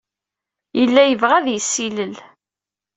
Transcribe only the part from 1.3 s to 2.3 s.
ad yessilel.